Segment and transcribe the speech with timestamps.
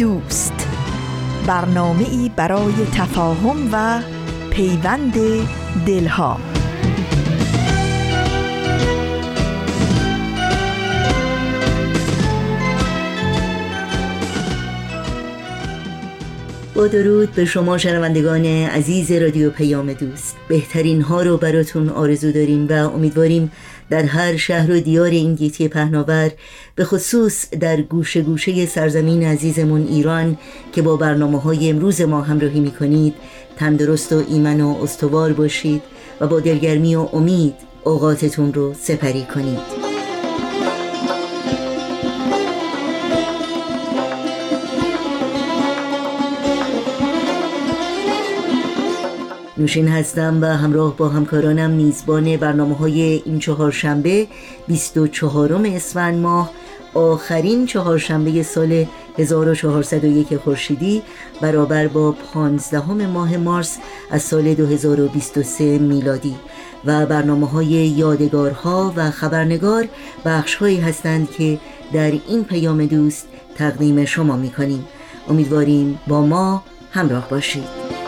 [0.00, 0.68] دوست.
[1.46, 4.02] برنامه ای برای تفاهم و
[4.50, 5.14] پیوند
[5.86, 6.40] دلها.
[16.74, 20.36] با درود به شما شنوندگان عزیز رادیو پیام دوست.
[20.48, 23.52] بهترین ها رو براتون آرزو داریم و امیدواریم
[23.90, 26.30] در هر شهر و دیار این گیتی پهناور
[26.74, 30.38] به خصوص در گوشه گوشه سرزمین عزیزمون ایران
[30.72, 33.14] که با برنامه های امروز ما همراهی می کنید
[33.56, 35.82] تندرست و ایمن و استوار باشید
[36.20, 39.89] و با دلگرمی و امید اوقاتتون رو سپری کنید.
[49.60, 54.26] نوشین هستم و همراه با همکارانم میزبان برنامه های این چهارشنبه
[54.66, 56.50] 24 اسفند ماه
[56.94, 58.86] آخرین چهارشنبه سال
[59.18, 61.02] 1401 خورشیدی
[61.40, 63.78] برابر با 15 ماه مارس
[64.10, 66.34] از سال 2023 میلادی.
[66.84, 69.88] و برنامه های یادگارها و خبرنگار
[70.24, 71.58] بخش هایی هستند که
[71.92, 74.84] در این پیام دوست تقدیم شما می کنیم
[75.28, 77.99] امیدواریم با ما همراه باشید.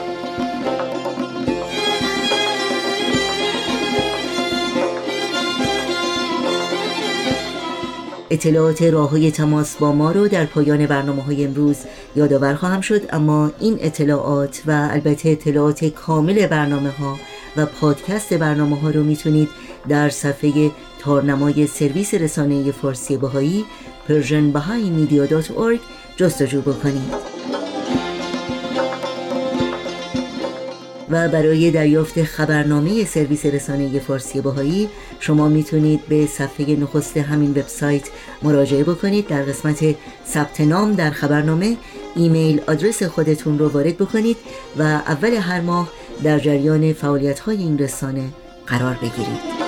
[8.32, 11.76] اطلاعات راه های تماس با ما رو در پایان برنامه های امروز
[12.16, 13.14] یادآور خواهم شد.
[13.14, 17.18] اما این اطلاعات و البته اطلاعات کامل برنامه ها
[17.56, 19.48] و پادکست برنامه ها رو می‌تونید
[19.88, 23.64] در صفحه تارنمای سرویس رسانه فارسی بهایی
[24.08, 25.80] persianbahaimedia.org
[26.16, 27.51] جستجو بکنید.
[31.12, 34.88] و برای دریافت خبرنامه سرویس رسانه فارسی باهایی
[35.20, 38.02] شما می‌تونید به صفحه نخست همین وبسایت
[38.42, 39.26] مراجعه بکنید.
[39.26, 39.94] در قسمت
[40.26, 41.76] ثبت نام در خبرنامه
[42.16, 44.36] ایمیل آدرس خودتون رو وارد بکنید
[44.78, 45.88] و اول هر ماه
[46.22, 48.24] در جریان فعالیت های این رسانه
[48.66, 49.62] قرار بگیرید.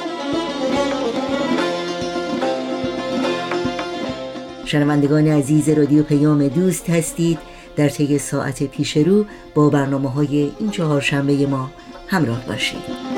[4.65, 7.39] شنوندگان عزیز رادیو پیام دوست هستید.
[7.77, 11.71] در طی ساعت پیش رو با برنامه های این چهارشنبه ما
[12.09, 13.15] همراه باشید.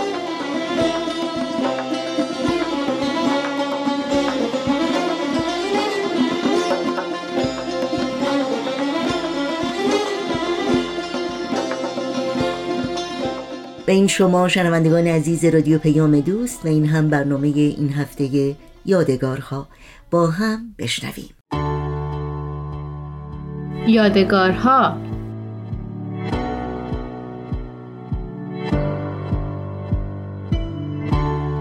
[13.87, 19.69] به این شما شنوندگان عزیز رادیو پیام دوست و این هم برنامه این هفته یادگارها.
[20.11, 21.36] با هم بشنویم.
[23.87, 24.97] یادگارها.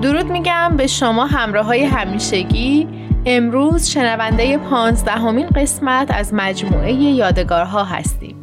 [0.02, 2.88] درود میگم به شما همراه های همیشگی.
[3.26, 8.36] امروز شنونده پانزدهمین قسمت از مجموعه یادگارها هستیم.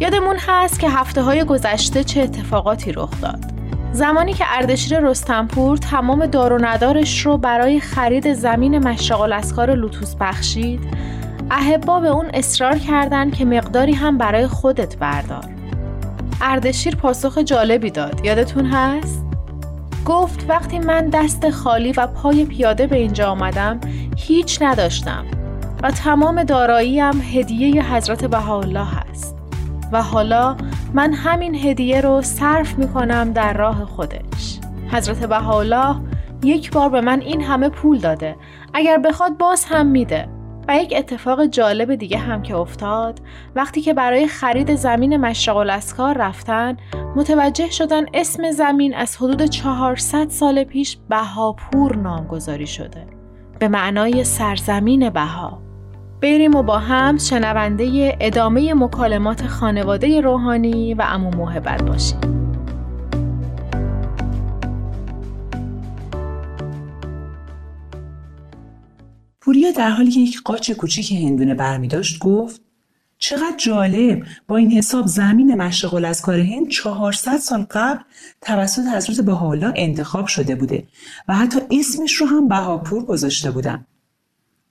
[0.00, 3.44] یادمون هست که هفته های گذشته چه اتفاقاتی رخ داد.
[3.92, 10.14] زمانی که اردشیر رستنپور تمام دار و ندارش رو برای خرید زمین مشرق الاسکار لوتوس
[10.20, 10.80] بخشید
[11.54, 15.44] اهبا به اون اصرار کردند که مقداری هم برای خودت بردار.
[16.40, 18.24] اردشیر پاسخ جالبی داد.
[18.24, 19.22] یادتون هست؟
[20.04, 23.80] گفت وقتی من دست خالی و پای پیاده به اینجا آمدم
[24.16, 25.24] هیچ نداشتم
[25.82, 29.36] و تمام داراییم هدیه حضرت بهاءالله هست
[29.92, 30.56] و حالا
[30.94, 34.58] من همین هدیه رو صرف می کنم در راه خودش
[34.92, 35.96] حضرت بهاءالله
[36.44, 38.36] یک بار به من این همه پول داده
[38.74, 40.28] اگر بخواد باز هم میده
[40.68, 43.20] و یک اتفاق جالب دیگه هم که افتاد.
[43.54, 46.76] وقتی که برای خرید زمین مشرق الاسکار رفتن
[47.16, 53.06] متوجه شدن اسم زمین از حدود 400 سال پیش بهاپور نامگذاری شده.
[53.58, 55.62] به معنای سرزمین بها.
[56.22, 62.41] بریم و با هم شنونده ادامه مکالمات خانواده روحانی و امو محبت باشیم.
[69.44, 72.60] پوریا در حالی که یک قاچ کوچیک هندونه برمی داشت گفت
[73.18, 74.22] چقدر جالب.
[74.48, 78.00] با این حساب زمین مشرق الاسکار هند 400 سال قبل
[78.40, 80.86] توسط حضرت بهاءالله انتخاب شده بوده
[81.28, 83.86] و حتی اسمش رو هم بهاپور گذاشته بودن.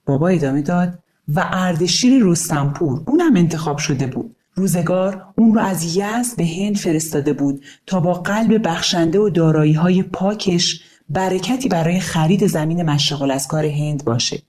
[0.06, 0.98] بابا ادامه داد
[1.28, 4.36] و اردشیر رستنپور اونم انتخاب شده بود.
[4.54, 9.72] روزگار اون رو از یزد به هند فرستاده بود تا با قلب بخشنده و دارایی
[9.72, 14.42] های پاکش برکتی برای خرید زمین مشغل از کار هند باشه.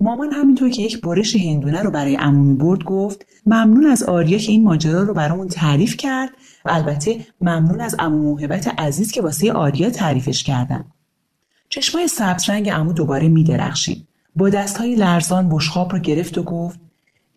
[0.00, 4.52] مامان همینطور که یک برش هندونه رو برای عمومی برد گفت ممنون از آریا که
[4.52, 6.30] این ماجرا رو برامون تعریف کرد
[6.64, 10.84] و البته ممنون از عمو موهبت عزیز که واسه آریا تعریفش کردن.
[11.68, 16.80] چشمای سبز رنگ عمو دوباره میدرخشید با دستهای لرزان بشخاب رو گرفت و گفت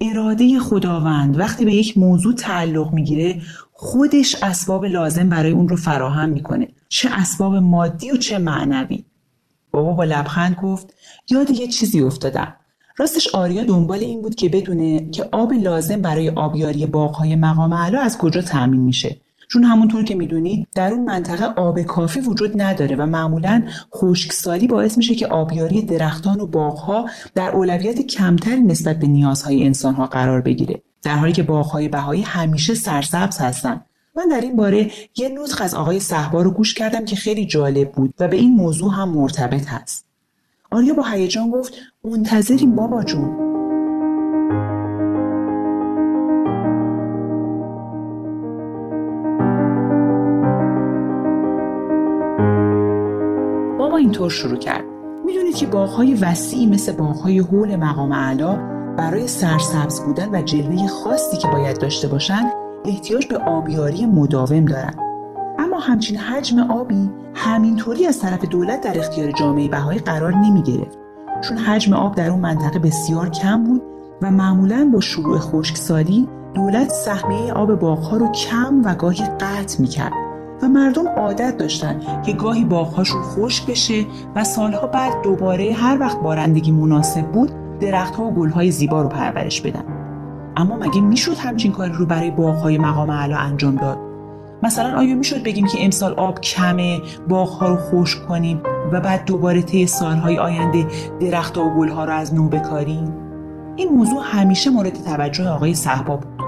[0.02, 3.42] اراده خداوند وقتی به یک موضوع تعلق می‌گیره
[3.74, 6.68] خودش اسباب لازم برای اون رو فراهم می‌کنه.
[6.90, 9.04] چه اسباب مادی و چه معنوی.
[9.71, 10.94] بابا با لبخند گفت
[11.29, 12.56] یاد یه چیزی افتادم.
[12.97, 17.97] راستش آریا دنبال این بود که بدونه که آب لازم برای آبیاری باغهای مقام اعلی
[17.97, 19.18] از کجا تأمین میشه.
[19.51, 23.63] چون همونطور که می‌دونید در اون منطقه آب کافی وجود نداره و معمولا
[23.95, 30.06] خشکسالی باعث میشه که آبیاری درختان و باغها در اولویت کمتری نسبت به نیازهای انسانها
[30.06, 30.81] قرار بگیره.
[31.03, 33.81] در حالی که باغهای بهایی همیشه سرسبز هستن.
[34.16, 37.92] من در این باره یه نطق از آقای صحبا رو گوش کردم که خیلی جالب
[37.92, 40.06] بود و به این موضوع هم مرتبط هست.
[40.72, 41.74] آریا با هیجان گفت
[42.04, 43.38] منتظریم بابا جون.
[53.78, 54.86] بابا اینطور شروع کرد.
[55.25, 58.56] می‌دونید که باغهای وسیعی مثل باغهای حول مقام اعلا
[58.98, 64.98] برای سرسبز بودن و جلوه خاصی که باید داشته باشند احتیاج به آبیاری مداوم دارند
[65.60, 70.98] اما همچین حجم آبی همینطوری از طرف دولت در اختیار جامعه بهایی قرار نمی گرفت
[71.42, 73.81] چون حجم آب در اون منطقه بسیار کم بود
[74.22, 79.88] و معمولا با شروع خشکسالی دولت سهمیه آب باغها رو کم و گاهی قطع می
[79.88, 80.13] کرد
[80.62, 84.06] و مردم عادت داشتن که گاهی باغهاشون خشک بشه
[84.36, 89.62] و سالها بعد دوباره هر وقت بارندگی مناسب بود درختها و گلهای زیبا رو پرورش
[89.62, 90.00] بدن.
[90.57, 93.98] اما مگه می‌شد همچین کاری رو برای باغهای مقام اعلی انجام داد؟
[94.63, 98.62] مثلا آیا می‌شد بگیم که امسال آب کمه باغها رو خشک کنیم
[98.92, 100.86] و بعد دوباره طی سالهای آینده
[101.19, 103.13] درختها و گلها رو از نو بکاریم؟
[103.75, 106.42] این موضوع همیشه مورد توجه آقای صحبا بود.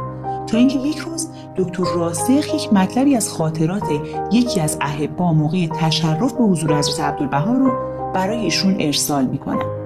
[0.48, 3.84] تا اینکه یک روز دکتر راسخ یک مطلبی از خاطرات
[4.32, 7.72] یکی از احبا موقع تشرف به حضور حضرت عبدالبها رو
[8.14, 9.84] برای ایشون ارسال می‌کنن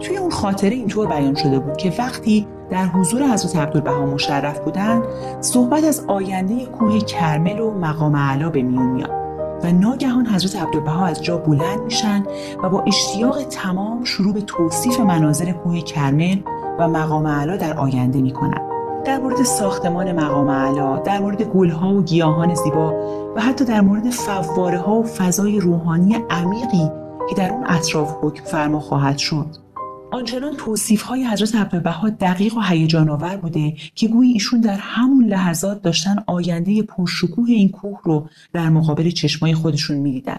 [0.00, 5.02] توی اون خاطره اینطور بیان شده بود که وقتی در حضور حضرت عبدالبها مشرف بودند
[5.40, 9.10] صحبت از آینده کوه کرمل و مقام اعلا به میون میاد
[9.62, 12.24] و ناگهان حضرت عبدالبها از جا بلند میشن
[12.62, 16.36] و با اشتیاق تمام شروع به توصیف مناظر کوه کرمل
[16.78, 18.60] و مقام اعلا در آینده می‌کنن.
[19.04, 22.92] در مورد ساختمان مقام اعلا در مورد گلها و گیاهان زیبا
[23.36, 26.90] و حتی در مورد فواره ها و فضای روحانی عمیقی
[27.30, 29.63] که در اون اطراف حکم فرما خواهد شد.
[30.14, 35.24] آنچنان توصیف های حضرت عبدالبها دقیق و هیجان آور بوده که گویی ایشون در همون
[35.24, 40.36] لحظات داشتن آینده پرشکوه این کوه رو در مقابل چشمای خودشون می‌دیدن.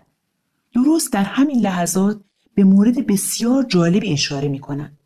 [0.74, 2.22] درست در همین لحظات
[2.56, 4.98] به مورد بسیار جالبی اشاره می‌کنن.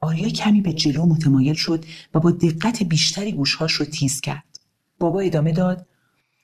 [0.00, 1.84] آریا کمی به جلو متمایل شد
[2.14, 4.58] و با دقت بیشتری گوشهاش رو تیز کرد.
[4.98, 5.86] بابا ادامه داد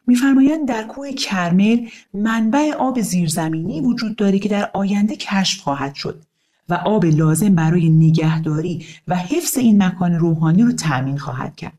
[0.07, 6.25] میفرمایند در کوه کرمل منبع آب زیرزمینی وجود داره که در آینده کشف خواهد شد
[6.69, 11.79] و آب لازم برای نگهداری و حفظ این مکان روحانی رو تأمین خواهد کرد.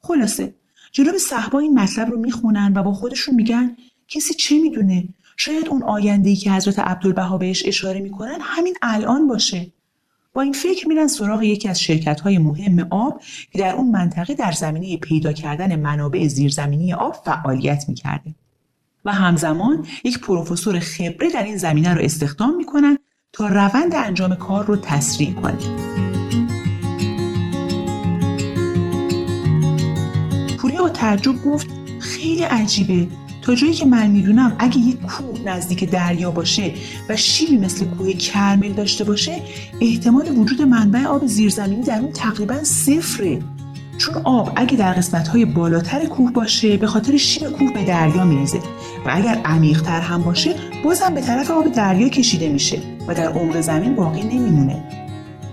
[0.00, 0.54] خلاصه
[0.92, 3.76] جناب صحبا این مطلب رو می‌خونن و با خودشون میگن
[4.08, 9.66] کسی چه می‌دونه؟ شاید اون آینده که حضرت عبدالبها بهش اشاره می‌کنن همین الان باشه.
[10.34, 13.22] با این فکر میرن سراغ یکی از شرکت های مهم آب
[13.52, 18.34] که در اون منطقه در زمینه پیدا کردن منابع زیرزمینی آب فعالیت می‌کرده.
[19.04, 22.98] و همزمان یک پروفسور خبره در این زمینه رو استخدام می‌کنن
[23.46, 25.58] روند انجام کار رو تسریع کنه
[30.58, 31.66] پوریا با تعجب گفت
[32.00, 33.08] خیلی عجیبه.
[33.42, 36.74] تا جایی که من می‌دونم اگه یک کوه نزدیک دریا باشه
[37.08, 39.42] و شیبی مثل کوه کرمل داشته باشه
[39.80, 43.42] احتمال وجود منبع آب زیرزمینی در اون تقریبا صفره.
[43.98, 48.24] چون آب اگه در قسمت های بالاتر کوه باشه به خاطر شیب کوه به دریا
[48.24, 48.58] میریزه
[49.06, 50.54] و اگر عمیقتر هم باشه
[50.84, 52.97] بازم به طرف آب دریا کشیده میشه.
[53.08, 54.84] و در عمق زمین باقی نمیمونه.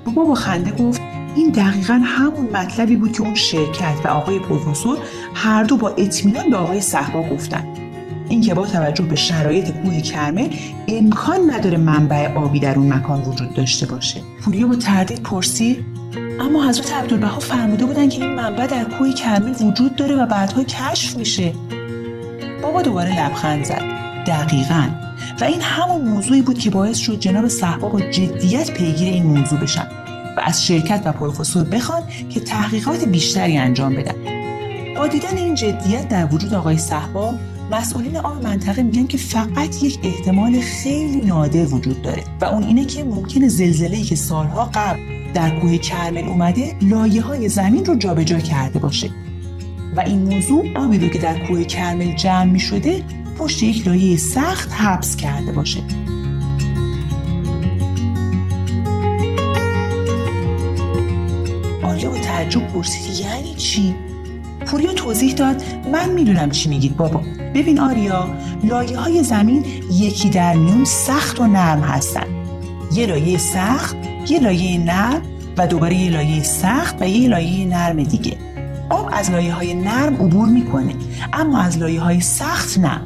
[0.05, 1.01] بابا با خنده گفت
[1.35, 4.97] این دقیقا همون مطلبی بود که اون شرکت و آقای پروفسور
[5.33, 7.63] هر دو با اطمینان به آقای صحبا گفتن.
[8.29, 10.49] اینکه با توجه به شرایط کوه کرمل
[10.87, 14.21] امکان نداره منبع آبی در اون مکان وجود داشته باشه.
[14.41, 15.85] پوریا با تردید پرسید
[16.39, 20.63] اما حضرت عبدالبها فرموده بودن که این منبع در کوه کرمل وجود داره و بعدها
[20.63, 21.53] کشف میشه.
[22.61, 23.81] بابا دوباره لبخند زد.
[24.27, 24.87] دقیقا.
[25.41, 29.59] و این همون موضوعی بود که باعث شد جناب صحبا با جدیت پیگیر این موضوع
[29.59, 29.87] بشن
[30.37, 34.15] و از شرکت و پروفسور بخوان که تحقیقات بیشتری انجام بدن.
[34.97, 37.33] با دیدن این جدیت در وجود آقای صحبا
[37.71, 42.85] مسئولین آب منطقه میگن که فقط یک احتمال خیلی نادر وجود داره و اون اینه
[42.85, 44.99] که ممکنه زلزله‌ای که سالها قبل
[45.33, 49.09] در کوه کرمل اومده لایه های زمین رو جابجا کرده باشه.
[49.95, 53.03] و این موضوع آبی رو که در کوه کرمل جمع می شده
[53.37, 55.79] پشت یک لایه سخت حبس کرده باشه.
[61.83, 63.95] آریا با تعجب پرسید یعنی چی؟
[64.65, 67.21] پوریا توضیح داد من می‌دونم چی میگید بابا.
[67.55, 68.29] ببین آریا
[68.63, 72.27] لایه های زمین یکی در میون سخت و نرم هستن.
[72.93, 73.95] یه لایه سخت
[74.29, 75.21] یه لایه نرم
[75.57, 78.37] و دوباره یه لایه سخت و یه لایه نرم دیگه.
[78.89, 80.95] آب از لایه های نرم عبور می‌کنه
[81.33, 83.01] اما از لایه های سخت نه.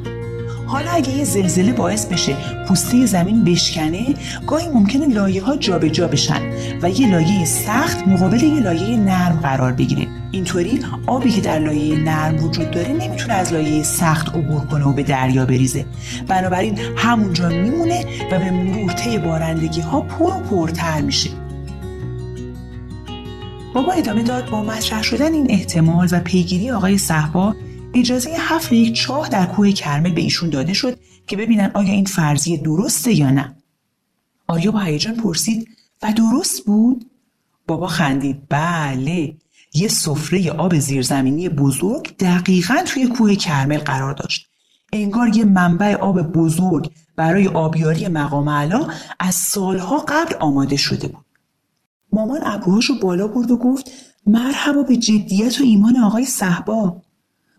[0.70, 2.36] حالا اگه یه زلزله باعث بشه
[2.68, 4.14] پوسته زمین بشکنه
[4.46, 6.40] گاهی ممکنه لایه ها جابجا بشن
[6.82, 10.06] و یه لایه سخت مقابل یه لایه نرم قرار بگیره.
[10.30, 14.92] اینطوری آبی که در لایه نرم وجود داره نمی‌تونه از لایه سخت عبور کنه و
[14.92, 15.86] به دریا بریزه.
[16.28, 21.30] بنابراین همونجا میمونه و به مرور طی بارندگی ها پر و پرتر میشه.
[23.74, 27.54] بابا ادامه داد با مطرح شدن این احتمال و پیگیری آقای صحبا
[27.94, 32.04] اجازه حفر یک چاه در کوه کرمل به ایشون داده شد که ببینن آیا این
[32.04, 33.56] فرضیه درسته یا نه.
[34.48, 35.68] آریا با هیجان پرسید
[36.02, 37.10] و درست بود؟
[37.66, 39.34] بابا خندید بله
[39.74, 44.50] یه سفره آب زیرزمینی بزرگ دقیقا توی کوه کرمل قرار داشت.
[44.92, 51.24] انگار یه منبع آب بزرگ برای آبیاری مقام علا از سالها قبل آماده شده بود.
[52.12, 53.90] مامان ابروهاش رو بالا برد و گفت
[54.26, 57.02] مرحبا به جدیت و ایمان آقای صحبا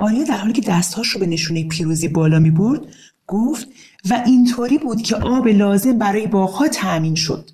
[0.01, 2.81] آریا در حالی که دستهاش رو به نشونه پیروزی بالا می برد
[3.27, 3.67] گفت
[4.09, 7.49] و اینطوری بود که آب لازم برای باغها تأمین شد.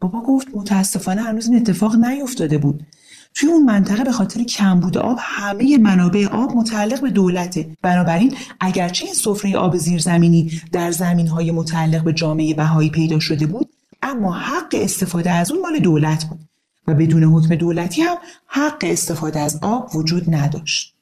[0.00, 2.86] بابا گفت متاسفانه هنوز این اتفاق نیفتاده بود.
[3.34, 7.76] توی اون منطقه به خاطر کمبود آب همه منابع آب متعلق به دولته.
[7.82, 13.68] بنابراین اگرچه این سفره آب زیرزمینی در زمینهای متعلق به جامعه بهایی پیدا شده بود
[14.02, 16.40] اما حق استفاده از اون مال دولت بود
[16.86, 18.16] و بدون حکم دولتی هم
[18.46, 20.95] حق استفاده از آب وجود نداشت.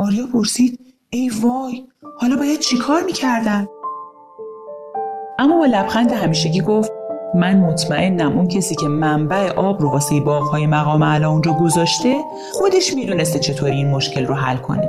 [0.00, 0.80] آریا پرسید
[1.10, 1.84] ای وای
[2.20, 3.68] حالا باید چیکار می‌کردن؟
[5.38, 6.92] اما با لبخند همیشگی گفت
[7.34, 12.16] من مطمئنم اون کسی که منبع آب رو واسه باغهای مقام علا اونجا گذاشته
[12.52, 14.88] خودش می‌دونسته چطوری این مشکل رو حل کنه.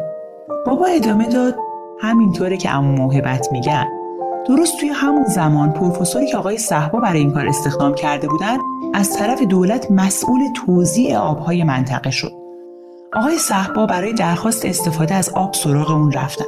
[0.65, 1.55] بابا ادامه داد
[2.01, 3.87] همینطوره که امو موهبت میگن.
[4.47, 8.57] درست توی همون زمان پروفسوری که آقای صحبا برای این کار استخدام کرده بودن
[8.93, 12.40] از طرف دولت مسئول توزیع آبهای منطقه شد.
[13.15, 16.45] آقای صحبا برای درخواست استفاده از آب سراغ اون رفتن.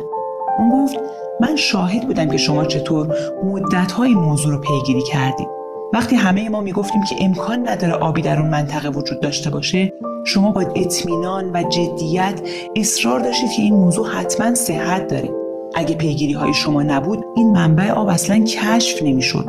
[0.59, 0.95] اون گفت
[1.41, 5.47] من شاهد بودم که شما چطور مدتهای موضوع رو پیگیری کردید
[5.93, 9.93] وقتی همه ما می‌گفتیم که امکان نداره آبی در اون منطقه وجود داشته باشه
[10.25, 12.41] شما با اطمینان و جدیت
[12.75, 15.29] اصرار داشتید که این موضوع حتما صحت داره.
[15.75, 19.45] اگه پیگیری های شما نبود این منبع آب اصلا کشف نمی‌شد.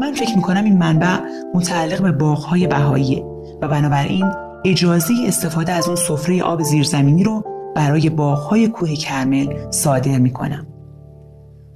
[0.00, 1.16] من فکر می‌کنم این منبع
[1.54, 3.24] متعلق به باغهای بهاییه
[3.62, 7.44] و بنابراین اجازه استفاده از اون سفره آب زیرزمینی رو
[7.76, 10.66] برای باغهای کوه کرمل صادر می‌کنم.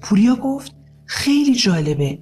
[0.01, 0.73] پوریا گفت
[1.07, 2.19] خیلی جالبه.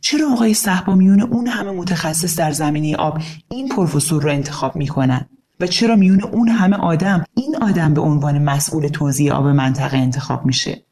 [0.00, 3.18] چرا آقای صحبا میون اون همه متخصص در زمینه آب
[3.50, 5.28] این پروفسور رو انتخاب می‌کنن؟
[5.60, 10.46] و چرا میون اون همه آدم این آدم به عنوان مسئول توزیع آب منطقه انتخاب
[10.46, 10.84] میشه؟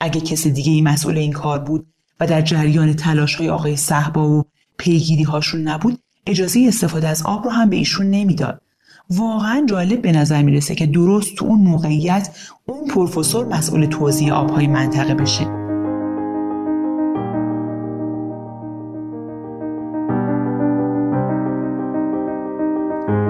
[0.00, 1.86] اگه کسی دیگه ای مسئول این کار بود
[2.20, 4.44] و در جریان تلاش های آقای صحبا و
[4.78, 8.62] پیگیری هاشون نبود اجازه استفاده از آب رو هم به ایشون نمی‌داد.
[9.10, 12.28] واقعا جالب به نظر می‌رسه که درست تو اون موقعیت
[12.66, 15.44] اون پروفسور مسئول توزیع آبهای منطقه بشه.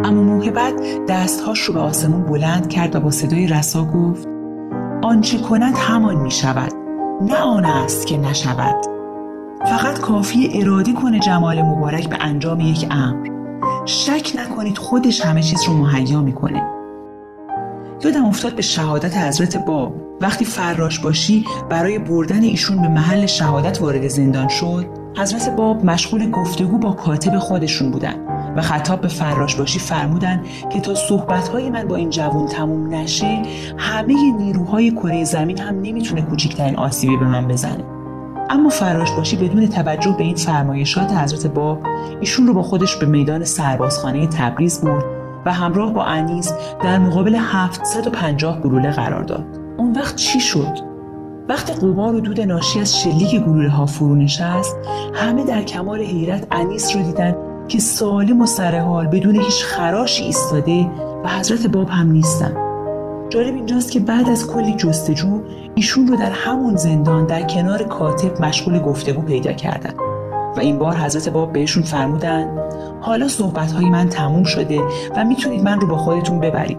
[0.04, 0.74] اما موهبت
[1.08, 4.28] دستهاش رو به آسمون بلند کرد و با صدای رسا گفت
[5.02, 6.72] آنچه کند همان می شود
[7.22, 8.84] نه آن است که نشود.
[9.66, 13.37] فقط کافی اراده کنه جمال مبارک به انجام یک امر.
[13.88, 16.62] شک نکنید خودش همه چیز رو مهیا می‌کنه.
[18.04, 19.94] یادم افتاد به شهادت حضرت باب.
[20.20, 26.30] وقتی فراش باشی برای بردن ایشون به محل شهادت وارد زندان شد حضرت باب مشغول
[26.30, 28.14] گفتگو با کاتب خودشون بودن
[28.56, 30.42] و خطاب به فراش باشی فرمودن
[30.72, 33.42] که تا صحبتهای من با این جوان تموم نشه
[33.76, 37.97] همه نیروهای کره زمین هم نمی‌تونه کوچکترین آسیبی به من بزنه.
[38.50, 41.82] اما فراش باشی بدون توجه به این فرمایشات حضرت باب
[42.20, 45.04] ایشون رو با خودش به میدان سربازخانه تبریز برد
[45.46, 46.52] و همراه با انیس
[46.82, 49.44] در مقابل 750 گلوله قرار داد.
[49.76, 50.78] اون وقت چی شد؟
[51.48, 54.76] وقتی قبار و دود ناشی از شلیک گلوله ها فرو نشست
[55.14, 57.36] همه در کمال حیرت انیس رو دیدن
[57.68, 60.90] که سالم و سرحال بدون هیچ خراشی ایستاده
[61.24, 62.67] و حضرت باب هم نیستن.
[63.28, 65.40] جالب اینجاست که بعد از کلی جستجو
[65.74, 69.94] ایشون رو در همون زندان در کنار کاتب مشغول گفتگو پیدا کردن.
[70.56, 72.58] و این بار حضرت باب بهشون فرمودن
[73.00, 74.80] حالا صحبت های من تموم شده
[75.16, 76.78] و می‌تونید من رو با خودتون ببرید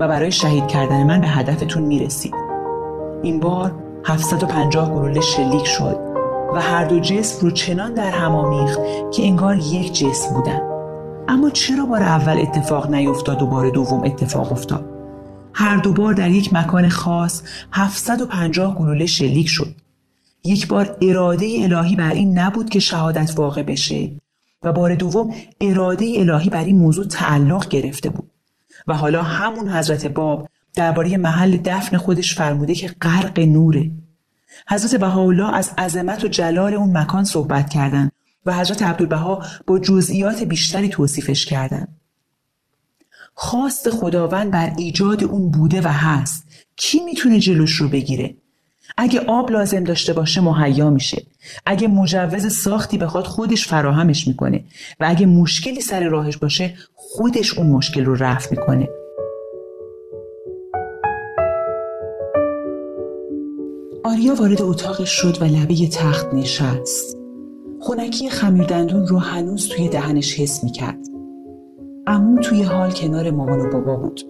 [0.00, 2.34] و برای شهید کردن من به هدفتون می‌رسید.
[3.22, 3.72] این بار
[4.04, 5.98] 750 گلوله شلیک شد
[6.54, 8.80] و هر دو جسم رو چنان در هم آمیخت
[9.12, 10.60] که انگار یک جسم بودن.
[11.28, 14.95] اما چرا بار اول اتفاق نیفتاد و بار دوم اتفاق افتاد؟
[15.58, 19.74] هر دو بار در یک مکان خاص 750 گلوله شلیک شد.
[20.44, 24.10] یک بار اراده الهی بر این نبود که شهادت واقع بشه
[24.62, 28.30] و بار دوم اراده الهی بر این موضوع تعلق گرفته بود.
[28.86, 33.90] و حالا همون حضرت باب درباره محل دفن خودش فرموده که غرق نوره.
[34.68, 38.12] حضرت بهاءالله از عظمت و جلال اون مکان صحبت کردند
[38.46, 42.00] و حضرت عبدالبها با جزئیات بیشتری توصیفش کردند.
[43.38, 46.44] خواست خداوند بر ایجاد اون بوده و هست.
[46.76, 48.34] کی می‌تونه جلوش رو بگیره؟
[48.96, 51.22] اگه آب لازم داشته باشه مهیا میشه.
[51.66, 54.64] اگه مجوز ساختی بخواد خودش فراهمش می‌کنه.
[55.00, 58.88] و اگه مشکلی سر راهش باشه خودش اون مشکل رو رفع می‌کنه.
[64.04, 67.16] آریا وارد اتاقش شد و لبه تخت نشست.
[67.80, 71.15] خونکی خمیردندون رو هنوز توی دهنش حس می‌کرد.
[72.06, 74.20] امو توی حال کنار مامان و بابا بود.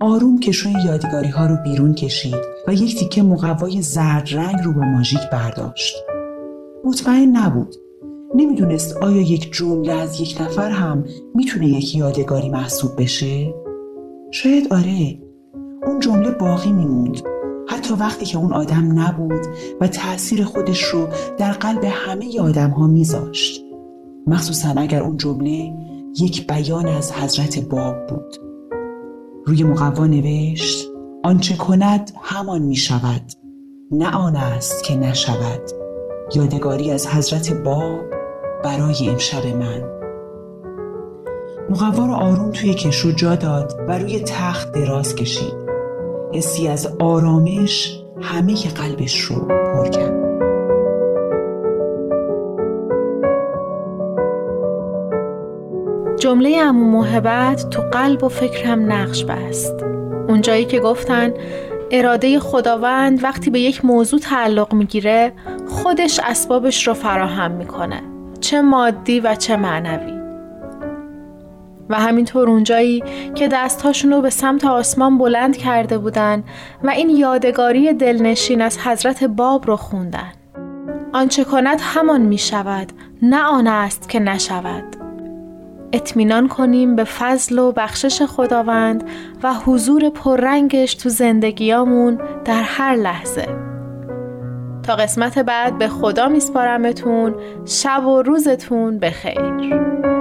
[0.00, 2.34] آروم کشوی یادگاری ها رو بیرون کشید
[2.68, 5.96] و یک تیکه مقوای زرد رنگ رو با ماژیک برداشت.
[6.84, 7.74] مطمئن نبود.
[8.34, 13.54] نمی‌دونست آیا یک جمله از یک نفر هم می‌تونه یک یادگاری محسوب بشه؟
[14.30, 15.18] شاید آره.
[15.86, 17.20] اون جمله باقی میموند.
[17.68, 19.46] حتی وقتی که اون آدم نبود
[19.80, 23.64] و تأثیر خودش رو در قلب همه آدم ها میذاشت.
[24.26, 25.72] مخصوصا اگر اون جمله
[26.20, 28.36] یک بیان از حضرت باب بود.
[29.46, 30.88] روی مقوا نوشت
[31.24, 33.22] آنچه کند همان می شود
[33.90, 35.60] نه آن است که نشود.
[36.34, 38.00] یادگاری از حضرت باب
[38.64, 39.82] برای امشب من.
[41.70, 45.54] مقوا رو آروم توی کشو جا داد و روی تخت دراز کشید.
[46.34, 50.17] حسی از آرامش همه قلبش رو پر کرد.
[56.18, 59.74] جمله امو محبت تو قلب و فکرم نقش بست.
[60.28, 61.34] اونجایی که گفتن
[61.90, 65.32] اراده خداوند وقتی به یک موضوع تعلق می‌گیره
[65.68, 68.02] خودش اسبابش رو فراهم می‌کنه.
[68.40, 70.18] چه مادی و چه معنوی.
[71.88, 73.04] و همینطور اونجایی
[73.34, 76.44] که دستهاشون رو به سمت آسمان بلند کرده بودن
[76.84, 80.32] و این یادگاری دلنشین از حضرت باب رو خوندن.
[81.12, 84.97] آنچه کند همان می شود نه آن است که نشود.
[85.92, 89.04] اطمینان کنیم به فضل و بخشش خداوند
[89.42, 93.46] و حضور پررنگش تو زندگیامون در هر لحظه.
[94.82, 97.34] تا قسمت بعد به خدا میسپارمتون.
[97.66, 100.17] شب و روزتون بخیر.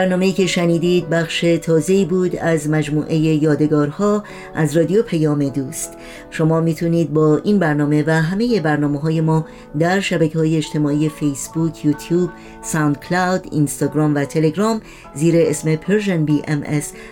[0.00, 5.92] برنامه که شنیدید بخش تازه بود از مجموعه یادگارها از رادیو پیام دوست.
[6.30, 9.46] شما می‌تونید با این برنامه و همه برنامه های ما
[9.78, 12.30] در شبکه های اجتماعی فیسبوک، یوتیوب،
[12.62, 14.80] SoundCloud، اینستاگرام و تلگرام
[15.14, 16.42] زیر اسم PersianBMS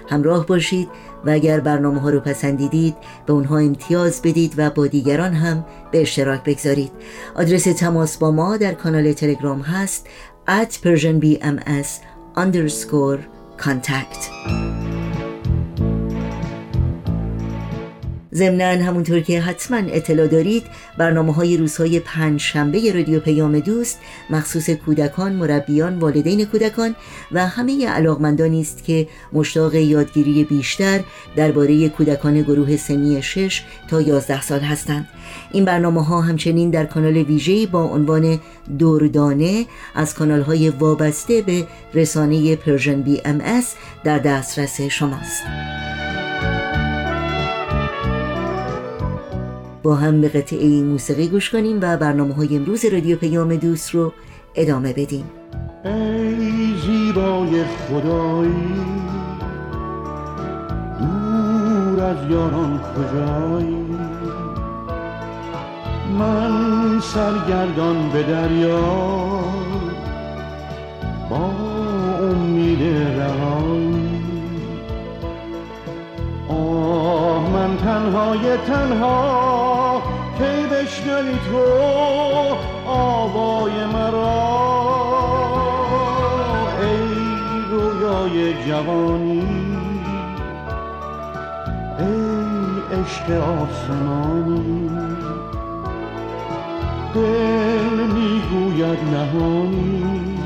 [0.08, 0.88] همراه باشید
[1.26, 2.96] و اگر برنامه ها رو پسندیدید
[3.26, 6.92] به اونها امتیاز بدید و با دیگران هم به اشتراک بگذارید.
[7.34, 10.06] آدرس تماس با ما در کانال تلگرام هست
[10.48, 14.30] at persianbms underscore contact
[18.34, 20.62] ضمنا همونطور که حتما اطلاع دارید
[20.98, 23.98] برنامه های روزهای پنج شنبه رادیو پیام دوست
[24.30, 26.94] مخصوص کودکان، مربیان، والدین کودکان
[27.32, 31.00] و همه علاقمندانی است که مشتاق یادگیری بیشتر
[31.36, 35.08] درباره کودکان گروه سنی 6 تا 11 سال هستند.
[35.52, 38.40] این برنامه ها همچنین در کانال ویژه‌ای با عنوان
[38.78, 43.62] دوردانه از کانال های وابسته به رسانه PersianBMS
[44.04, 45.42] در دسترس شماست.
[49.82, 54.12] با هم به قطعه موسیقی گوش کنیم و برنامه های امروز رادیو پیام دوست رو
[54.54, 55.24] ادامه بدیم.
[55.84, 58.74] ای زیبای خدایی
[60.98, 63.86] دور از یاران کجایی؟
[66.18, 68.80] من سرگردان به دریا
[71.30, 71.50] با
[72.20, 72.82] امید
[73.18, 74.08] رهایی.
[76.48, 79.67] آه من تنهای تنها
[80.38, 81.64] کی بشنوی تو
[82.90, 84.58] آوای مرا؟
[86.80, 86.98] ای
[87.70, 89.46] رویای جوانی
[91.98, 94.90] ای عشق آسمانی
[97.14, 100.38] دل می‌گوید نهانی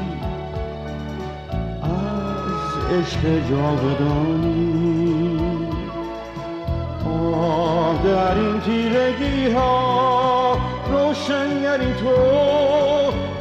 [1.83, 4.72] از عشق جاودانی.
[8.05, 10.59] در این تیرگی ها
[10.91, 12.13] روشنگری تو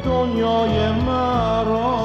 [0.04, 2.01] دنیای مرا.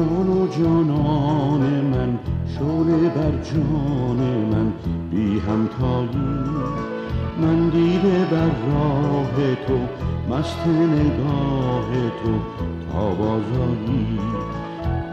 [0.00, 4.20] جان و جانان من شعله بر جان
[4.52, 4.72] من
[5.10, 6.40] بی همتایی
[7.40, 9.78] من دیده بر راه تو
[10.34, 11.90] مست نگاه
[12.22, 12.32] تو
[12.92, 14.18] تا بازایی.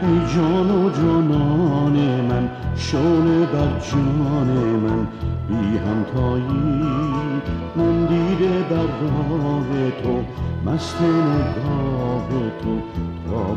[0.02, 1.96] ای جان و جانان
[2.30, 4.48] من شعله بر جان
[4.84, 5.06] من
[5.48, 7.42] بی همتایی
[7.76, 10.24] من دیده بر راه تو
[10.70, 12.28] مست نگاه
[12.62, 13.54] تو تا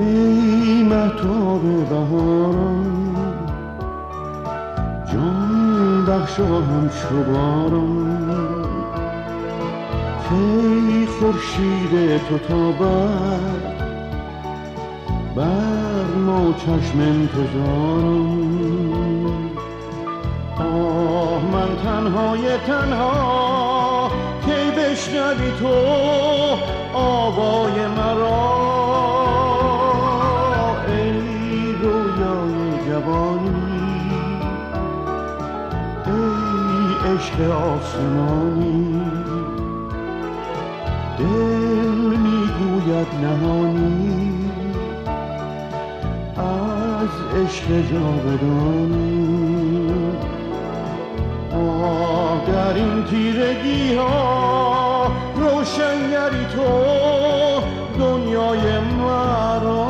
[0.00, 3.16] ای محتاب بهاران
[5.12, 8.20] جان بخش و همچو باران
[10.28, 13.80] کی خورشید تو تابد؟
[15.36, 18.40] بر ما چشم انتظارم.
[20.58, 24.10] آه من تنهای تنها.
[24.44, 25.74] کی بشنوی تو؟
[26.94, 28.69] آوای مرا.
[37.20, 39.02] عشق آسمانی.
[41.18, 44.50] دل می‌گوید نهانی.
[46.36, 49.10] از عشق جاودانی.
[51.52, 55.06] آه در این تیرگی ها
[55.36, 56.68] روشنگری تو
[57.98, 59.89] دنیای مرا.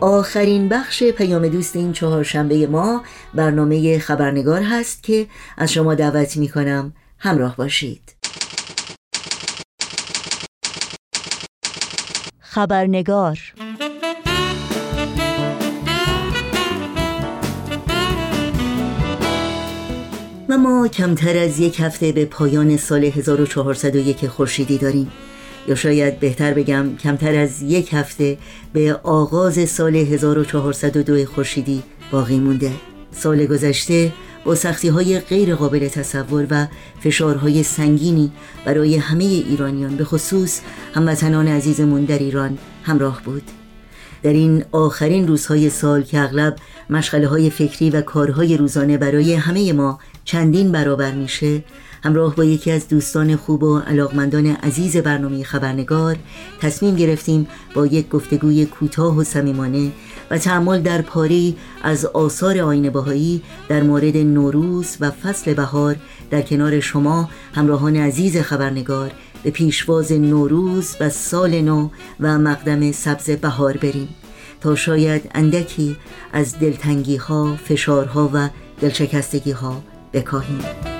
[0.00, 3.02] آخرین بخش پیام دوست این چهارشنبه ما
[3.34, 8.16] برنامه خبرنگار هست که از شما دعوت می کنم همراه باشید.
[12.40, 13.38] خبرنگار
[20.48, 25.12] و ما کمتر از یک هفته به پایان سال 1401 خورشیدی داریم.
[25.70, 28.38] یا شاید بهتر بگم کمتر از یک هفته
[28.72, 32.72] به آغاز سال 1402 خورشیدی باقی مونده.
[33.12, 34.12] سال گذشته
[34.44, 36.66] با سختی های غیر قابل تصور و
[37.00, 38.32] فشارهای سنگینی
[38.64, 40.60] برای همه ایرانیان به خصوص
[40.94, 43.42] هموطنان عزیزمون در ایران همراه بود.
[44.22, 46.56] در این آخرین روزهای سال که اغلب
[46.90, 51.62] مشغله های فکری و کارهای روزانه برای همه ما چندین برابر میشه
[52.02, 56.16] همراه با یکی از دوستان خوب و علاقمندان عزیز برنامه خبرنگار
[56.60, 59.92] تصمیم گرفتیم با یک گفتگوی کوتاه و صمیمانه
[60.30, 65.96] و تعمل در پاری از آثار آین بهایی در مورد نوروز و فصل بهار
[66.30, 69.10] در کنار شما همراهان عزیز خبرنگار
[69.42, 71.88] به پیشواز نوروز و سال نو
[72.20, 74.08] و مقدم سبز بهار بریم.
[74.60, 75.96] تا شاید اندکی
[76.32, 78.48] از دلتنگی ها، فشارها و
[78.80, 79.82] دلشکستگی ها
[80.12, 80.99] بکاهیم.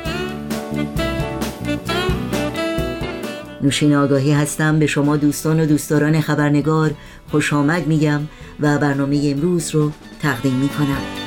[3.62, 6.90] نوشین آگاهی هستم به شما دوستان و دوستداران خبرنگار
[7.30, 8.20] خوش آمد میگم
[8.60, 11.19] و برنامه امروز رو تقدیم می‌کنم.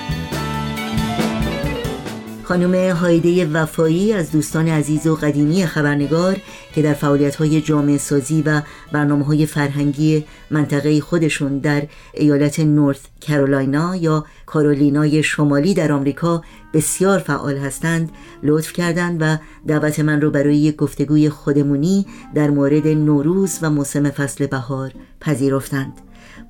[2.43, 6.38] خانم هایده وفایی از دوستان عزیز و قدیمی خبرنگار
[6.75, 12.99] که در فعالیت های جامعه سازی و برنامه های فرهنگی منطقه خودشون در ایالت نورث
[13.21, 16.41] کرولاینا یا کارولینای شمالی در آمریکا
[16.73, 18.12] بسیار فعال هستند
[18.43, 24.10] لطف کردند و دعوت من رو برای یک گفتگوی خودمونی در مورد نوروز و موسم
[24.10, 25.93] فصل بهار پذیرفتند.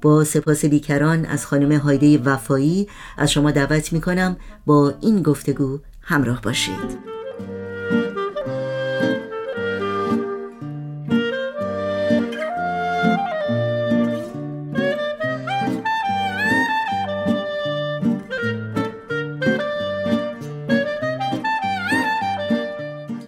[0.04, 2.88] با سپاس بیکران از خانم هایده وفایی
[3.18, 7.14] از شما دعوت می کنم با این گفتگو همراه باشید.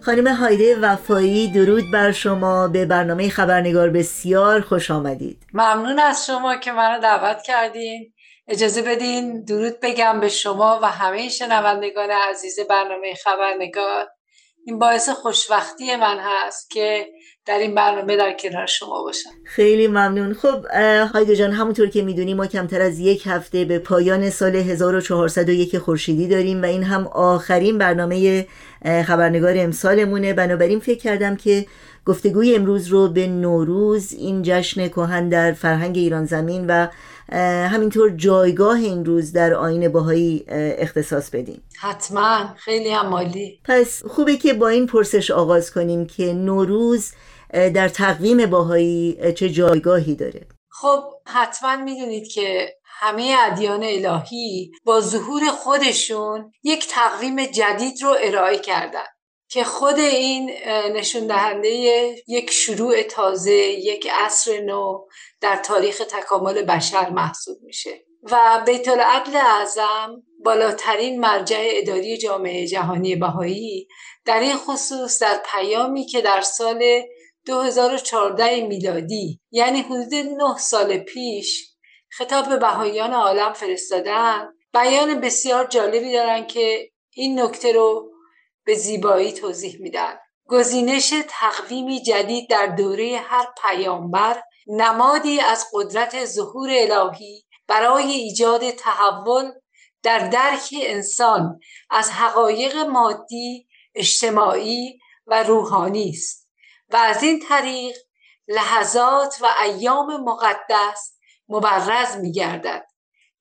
[0.06, 2.68] خانم هایده وفایی درود بر شما.
[2.68, 5.44] به برنامه خبرنگار بسیار خوش آمدید.
[5.54, 8.14] ممنون از شما که منو دعوت کردین.
[8.48, 14.08] اجازه بدین درود بگم به شما و همه شنوندگان عزیز برنامه خبرنگار.
[14.66, 17.08] این باعث خوشوقتی من هست که
[17.46, 19.30] در این برنامه در کنار شما باشم.
[19.44, 20.34] خیلی ممنون.
[20.34, 20.66] خب
[21.14, 26.28] هایده جان همونطور که می‌دونی ما کمتر از یک هفته به پایان سال 1401 خورشیدی
[26.28, 28.48] داریم و این هم آخرین برنامه
[28.86, 30.34] خبرنگار امسالمونه.
[30.34, 31.66] بنابراین فکر کردم که
[32.06, 36.88] گفتگوی امروز رو به نوروز این جشن کهن در فرهنگ ایران زمین و
[37.68, 41.62] همینطور جایگاه این روز در آین باهایی اختصاص بدیم.
[41.80, 42.56] حتما.
[42.58, 47.12] خیلی هم مالی پس خوبه که با این پرسش آغاز کنیم که نوروز
[47.56, 55.42] در تقویم باهایی چه جایگاهی داره؟ خب حتما می‌دونید که همه ادیان الهی با ظهور
[55.50, 59.06] خودشون یک تقویم جدید رو ارائه کردن
[59.50, 60.52] که خود این
[60.94, 61.70] نشون دهنده
[62.28, 65.06] یک شروع تازه یک عصر نو
[65.42, 68.06] در تاریخ تکامل بشر محسوب میشه.
[68.32, 73.88] و بیت العدل اعظم بالاترین مرجع اداری جامعه جهانی بهایی
[74.26, 77.02] در این خصوص در پیامی که در سال
[77.46, 81.76] 2014 میلادی یعنی حدود 9 سال پیش
[82.10, 84.48] خطاب به بهاییان عالم فرستادن.
[84.74, 88.12] بیان بسیار جالبی دارن که این نکته رو
[88.66, 90.18] به زیبایی توضیح میدن.
[90.48, 99.52] گزینش تقویمی جدید در دوره هر پیامبر نمادی از قدرت ظهور الهی برای ایجاد تحول
[100.04, 106.45] در درک انسان از حقایق مادی اجتماعی و روحانی است.
[106.90, 107.96] و از این طریق
[108.48, 111.18] لحظات و ایام مقدس
[111.50, 112.88] مبرز می گردد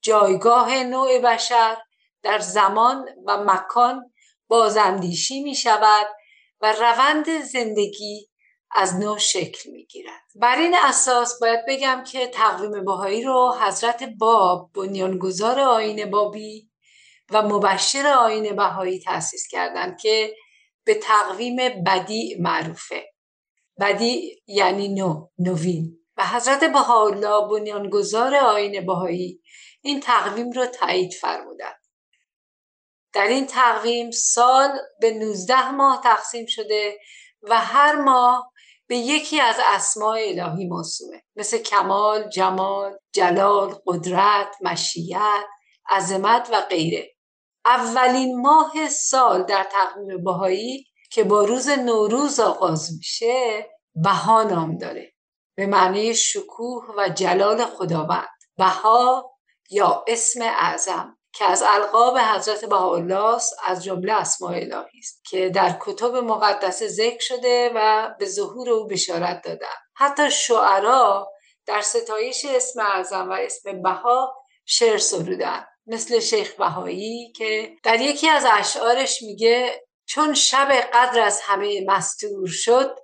[0.03, 1.77] جایگاه نوع بشر
[2.23, 4.13] در زمان و مکان
[4.49, 6.07] بازاندیشی می شود
[6.61, 8.29] و روند زندگی
[8.71, 10.23] از نو شکل می گیرد.
[10.35, 16.71] بر این اساس باید بگم که تقویم باهایی رو حضرت باب بنیانگذار آین بابی
[17.31, 20.35] و مبشر آین بهایی تأسیس کردند که
[20.85, 23.14] به تقویم بدی معروفه
[23.81, 25.99] بدی یعنی نو نوین.
[26.17, 29.43] و حضرت بهاءالله بنیانگذار آین بهایی
[29.83, 31.81] این تقویم رو تایید فرمودند.
[33.13, 36.99] در این تقویم سال به 19 ماه تقسیم شده
[37.43, 38.53] و هر ماه
[38.87, 41.23] به یکی از اسماع الهی موسومه.
[41.37, 45.45] مثل کمال، جمال، جلال، قدرت، مشیت،
[45.91, 47.15] عظمت و غیره.
[47.65, 55.13] اولین ماه سال در تقویم بهایی که با روز نوروز آغاز میشه بها نام داره.
[55.57, 58.29] به معنی شکوه و جلال خداوند.
[58.59, 59.31] بها
[59.71, 65.77] یا اسم اعظم که از القاب حضرت بهاءالله از جمله اسماء الهی است که در
[65.81, 71.33] کتب مقدسه ذکر شده و به ظهور او بشارت دادن حتی شعرا
[71.67, 74.35] در ستایش اسم اعظم و اسم بها
[74.67, 75.65] شعر سرودن.
[75.87, 82.49] مثل شیخ بهایی که در یکی از اشعارش میگه چون شب قدر از همه مستور
[82.49, 82.99] شد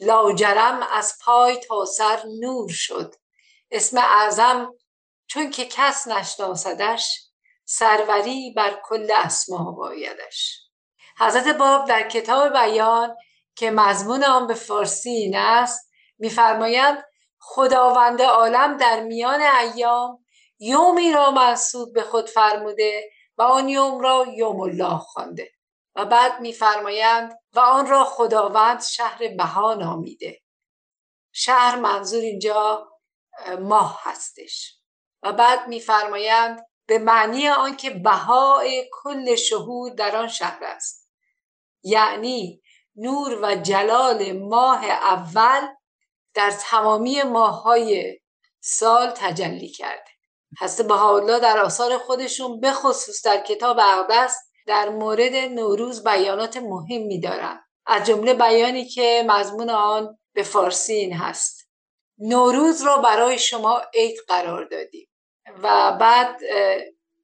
[0.00, 3.14] لاجرم از پای تا سر نور شد.
[3.70, 4.72] اسم اعظم
[5.26, 7.20] چون که کس نشناسدش
[7.64, 10.60] سروری بر کل اسما بایدش.
[11.18, 13.16] حضرت باب در کتاب بیان
[13.56, 17.04] که مضمون آن به فارسی این است میفرمایند
[17.38, 20.24] خداوند عالم در میان ایام
[20.58, 25.50] یومی را منصوب به خود فرموده و آن یوم را یوم الله خوانده.
[25.96, 30.40] و بعد میفرمایند و آن را خداوند شهر بها نامیده.
[31.32, 32.88] شهر منظور اینجا
[33.60, 34.78] ماه هستش.
[35.22, 41.10] و بعد میفرمایند به معنی آنکه بهای کل شهود در آن شهر است.
[41.82, 42.62] یعنی
[42.96, 45.68] نور و جلال ماه اول
[46.34, 48.20] در تمامی ماههای
[48.60, 50.10] سال تجلی کرده.
[50.60, 57.20] حضرت بهاءالله در آثار خودشون به خصوص در کتاب اقدس در مورد نوروز بیانات مهمی
[57.20, 61.68] دارن از جمله بیانی که مضمون آن به فارسی این هست.
[62.18, 65.08] نوروز را برای شما عید قرار دادیم
[65.62, 66.40] و بعد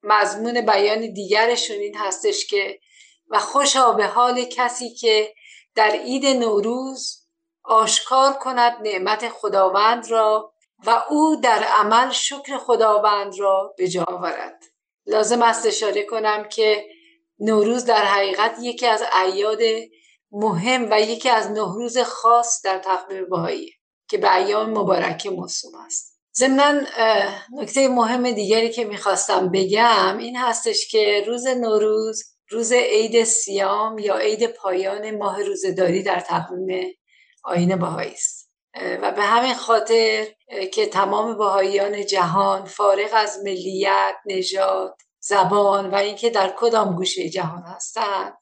[0.03, 2.81] مضمون بیان دیگرشون این هستش که
[3.29, 5.35] و خوشا به حال کسی که
[5.75, 7.27] در عید نوروز
[7.65, 10.53] آشکار کند نعمت خداوند را
[10.87, 14.63] و او در عمل شکر خداوند را به جا آورد.
[15.07, 16.87] لازم است اشاره کنم که
[17.41, 19.59] نوروز در حقیقت یکی از ایاد
[20.33, 23.73] مهم و یکی از نوروز خاص در تقویم بهایی
[24.09, 26.21] که به ایام مبارکه موسوم است.
[26.37, 26.81] ضمنا
[27.53, 34.17] نکته مهم دیگری که می‌خواستم بگم این هستش که روز نوروز روز عید سیام یا
[34.17, 36.95] عید پایان ماه روزداری در تقویم
[37.45, 38.51] آین بهایی است.
[39.03, 40.27] و به همین خاطر
[40.73, 47.63] که تمام بهاییان جهان فارغ از ملیت، نژاد، زبان و اینکه در کدام گوشه جهان
[47.63, 48.33] هستند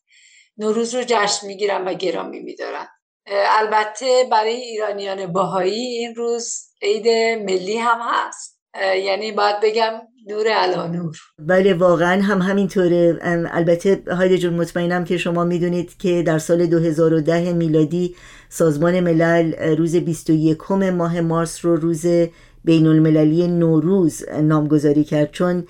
[0.58, 2.86] نوروز رو جشن می‌گیرن و گرامی میدارن.
[3.30, 7.08] البته برای ایرانیان باهایی این روز عید
[7.42, 8.58] ملی هم هست.
[9.04, 9.92] یعنی باید بگم
[10.26, 13.18] نور علا نور بله واقعا هم همینطوره.
[13.52, 18.16] البته هایده جون مطمئنم که شما می‌دونید که در سال 2010 میلادی
[18.48, 22.06] سازمان ملل روز 21 ماه مارس رو روز
[22.64, 25.30] بین المللی نوروز نامگذاری کرد.
[25.30, 25.66] چون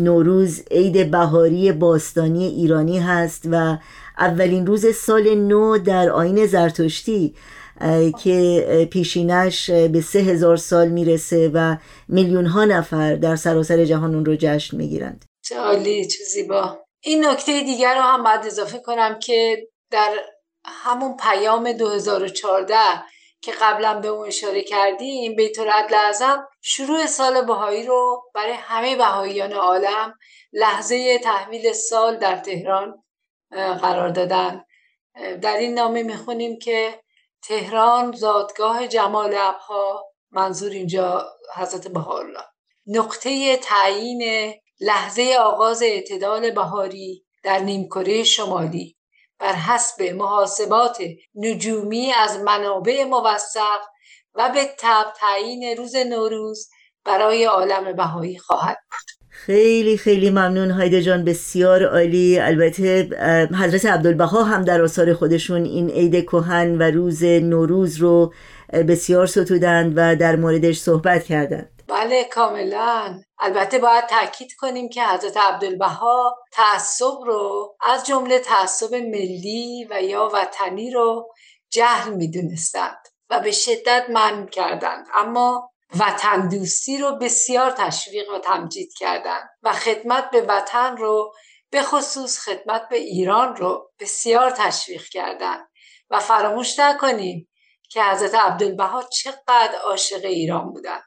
[0.00, 3.76] نوروز عید بهاری باستانی ایرانی هست و
[4.18, 7.34] اولین روز سال نو در آین زرتشتی
[8.22, 11.76] که پیشینش به سه هزار سال می‌رسه و
[12.08, 15.24] میلیون ها نفر در سراسر جهان اون رو جشن می‌گیرند.
[15.44, 16.78] چه عالی چه زیبا.
[17.04, 20.14] این نکته دیگر رو هم باید اضافه کنم که در
[20.64, 22.74] همون پیام 2014
[23.40, 28.96] که قبلا به اون اشاره کردیم بیت العدل اعظم شروع سال بهایی رو برای همه
[28.96, 30.14] بهاییان عالم
[30.52, 33.04] لحظه تحویل سال در تهران
[33.50, 34.64] قرار دادن.
[35.42, 37.02] در این نامه می‌خونیم که
[37.42, 42.44] تهران زادگاه جمال ابها منظور اینجا حضرت بهاءالله.
[42.86, 48.96] نقطه تعیین لحظه آغاز اعتدال بهاری در نیمکره شمالی.
[49.38, 51.02] بر حسب محاسبات
[51.34, 53.80] نجومی از منابع موثق
[54.34, 56.68] و به تب تعیین روز نوروز
[57.04, 59.26] برای عالم بهایی خواهد بود.
[59.28, 62.38] خیلی خیلی ممنون هایده جان بسیار عالی.
[62.38, 63.08] البته
[63.60, 68.32] حضرت عبدالبها هم در آثار خودشون این عید کهن و روز نوروز رو
[68.88, 71.82] بسیار ستودند و در موردش صحبت کردند.
[71.88, 73.20] بله کاملا.
[73.38, 80.30] البته باید تاکید کنیم که حضرت عبدالبها تعصب رو از جمله تعصب ملی و یا
[80.34, 81.28] وطنی رو
[81.70, 83.01] جهل می‌دونستند
[83.32, 85.06] و به شدت من کردند.
[85.14, 91.32] اما وطن دوستی رو بسیار تشویق و تمجید کردند و خدمت به وطن رو
[91.70, 95.68] به خصوص خدمت به ایران رو بسیار تشویق کردند.
[96.10, 97.48] و فراموش نکنیم
[97.88, 101.04] که حضرت عبدالبها چقدر عاشق ایران بودند.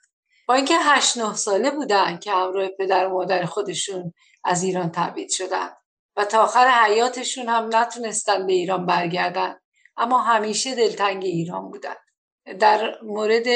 [0.47, 5.31] با اینکه هشت نه ساله بودن که همراه پدر و مادر خودشون از ایران تبعید
[5.31, 5.69] شدن
[6.15, 9.59] و تا آخر حیاتشون هم نتونستن به ایران برگردن.
[9.97, 11.95] اما همیشه دلتنگ ایران بودن
[12.59, 13.47] در مورد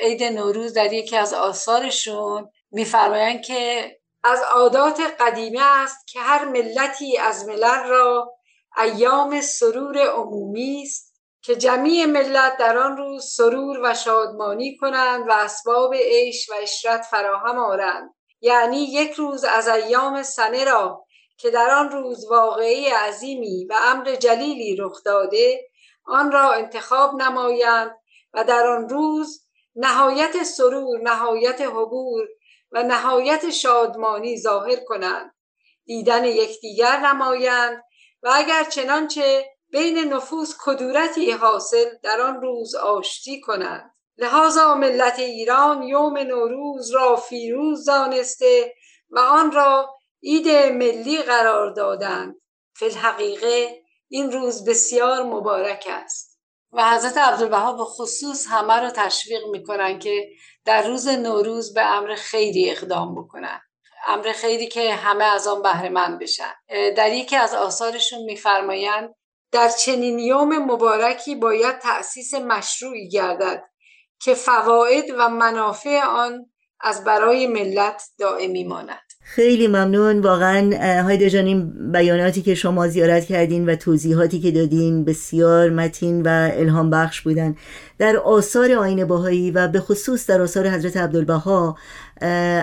[0.00, 7.18] عید نوروز در یکی از آثارشون میفرمایند که از عادات قدیمه است که هر ملتی
[7.18, 8.34] از ملل را
[8.82, 15.32] ایام سرور عمومی است که جمعی ملت در آن روز سرور و شادمانی کنند و
[15.32, 21.04] اسباب عیش و اشرت فراهم آرند یعنی یک روز از ایام سنه را
[21.36, 25.68] که در آن روز واقعی عظیمی و امر جلیلی رخ داده
[26.04, 27.96] آن را انتخاب نمایند
[28.34, 32.28] و در آن روز نهایت سرور نهایت حبور
[32.72, 35.34] و نهایت شادمانی ظاهر کنند.
[35.84, 37.84] دیدن یکدیگر نمایند
[38.22, 43.94] و اگر چنانچه بین نفوس کدورتی حاصل در آن روز آشتی کنند.
[44.18, 48.74] لحاظا ملت ایران یوم نوروز را فیروز دانسته
[49.10, 52.40] و آن را عید ملی قرار دادند.
[52.76, 56.33] فی الحقیقه این روز بسیار مبارک است.
[56.74, 60.28] و حضرت عبدالبها به خصوص همه رو تشویق می‌کنن که
[60.64, 63.60] در روز نوروز به امر خیری اقدام بکنن.
[64.06, 66.52] امر خیری که همه از آن بهره مند بشن.
[66.96, 69.14] در یکی از آثارشون میفرمایند
[69.52, 73.64] در چنین یوم مبارکی باید تأسیس مشروعی گردد
[74.20, 76.50] که فواید و منافع آن
[76.80, 79.03] از برای ملت دائمی ماند.
[79.26, 80.20] خیلی ممنون.
[80.20, 80.70] واقعا
[81.02, 86.50] هایده جان این بیاناتی که شما زیارت کردین و توضیحاتی که دادین بسیار متین و
[86.52, 87.56] الهام بخش بودن.
[87.98, 91.76] در آثار آین باهایی و به خصوص در آثار حضرت عبدالبها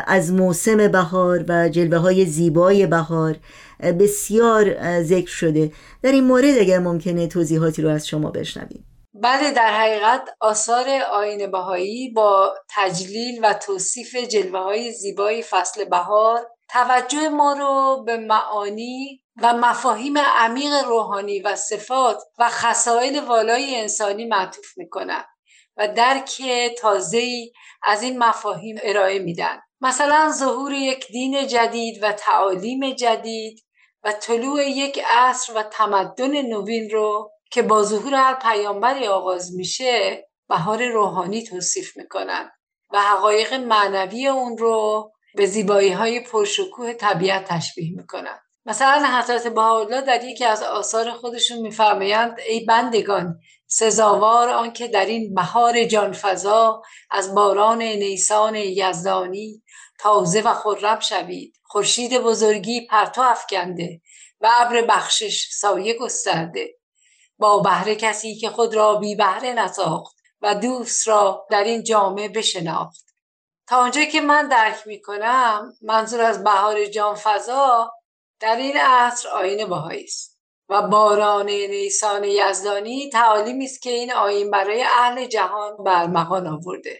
[0.07, 3.35] از موسم بهار و جلوه های زیبای بهار
[3.99, 5.71] بسیار ذکر شده.
[6.03, 8.85] در این مورد اگر ممکنه توضیحاتی رو از شما بشنویم.
[9.13, 16.39] بله در حقیقت آثار آین بهایی با تجلیل و توصیف جلوه های زیبای فصل بهار
[16.71, 24.25] توجه ما رو به معانی و مفاهیم عمیق روحانی و صفات و خصایل والای انسانی
[24.25, 25.23] معطوف می‌کنن
[25.77, 26.41] و درک
[26.77, 27.51] تازه‌ای
[27.83, 29.59] از این مفاهیم ارائه میدن.
[29.81, 33.65] مثلا ظهور یک دین جدید و تعالیم جدید
[34.03, 40.27] و طلوع یک عصر و تمدن نوین رو که با ظهور هر پیامبری آغاز میشه
[40.49, 42.51] بهار روحانی توصیف می‌کنن
[42.91, 48.39] و حقایق معنوی اون رو به زیبایی های پرشکوه طبیعت تشبیه می‌کنن.
[48.65, 55.33] مثلا حضرت بهاءالله در یکی از آثار خودشون میفرمایند ای بندگان سزاوار آنکه در این
[55.33, 59.63] بهار جانفضا از باران نیسان یزدانی
[59.99, 61.53] تازه و خرم شوید.
[61.63, 64.01] خورشید بزرگی پرتو افکنده
[64.41, 66.77] و ابر بخشش سایه گسترده.
[67.37, 72.29] با بهره کسی که خود را بی بهره نساخت و دوست را در این جامعه
[72.29, 73.10] بشناخت.
[73.71, 77.91] تا آنجا که من درک می کنم منظور از بهار جان فضا
[78.39, 84.51] در این عصر آین بهایی است و باران نیسان یزدانی تعالیمی است که این آین
[84.51, 86.99] برای اهل جهان برمغان آورده.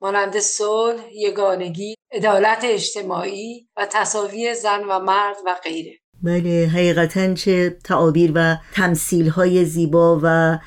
[0.00, 5.98] مانند صلح یگانگی عدالت اجتماعی و تصاوی زن و مرد و غیره.
[6.22, 10.58] بله حقیقتا چه تعابیر و تمثیل های زیبا و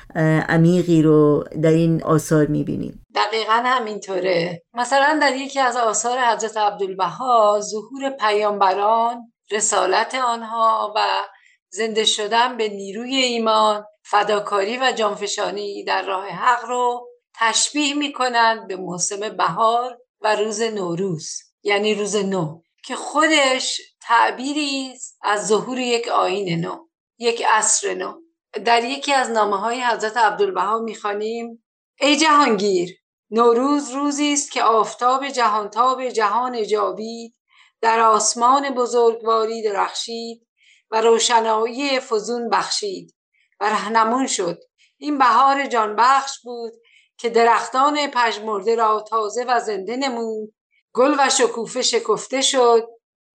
[0.48, 2.99] عمیقی رو در این آثار می‌بینیم.
[3.14, 4.62] دقیقا همینطوره.
[4.74, 11.26] مثلا در یکی از آثار حضرت عبدالبها ظهور پیامبران رسالت آنها و
[11.72, 18.76] زنده شدن به نیروی ایمان فداکاری و جانفشانی در راه حق رو تشبیه می‌کنند به
[18.76, 21.28] موسم بهار و روز نوروز
[21.62, 26.76] یعنی روز نو که خودش تعبیری از ظهور یک آین نو
[27.18, 28.12] یک عصر نو.
[28.64, 31.64] در یکی از نامه های حضرت عبدالبها می‌خوانیم
[32.00, 32.99] ای جهانگیر
[33.30, 37.34] نوروز روزی است که آفتاب جهانتاب جهان جاوید
[37.80, 40.46] در آسمان بزرگواری درخشید
[40.90, 43.14] و روشنایی فزون بخشید
[43.60, 44.58] و رهنمون شد.
[44.98, 46.72] این بهار جانبخش بود
[47.18, 50.54] که درختان پژمرده را تازه و زنده نمود.
[50.94, 52.88] گل و شکوفه شکفته شد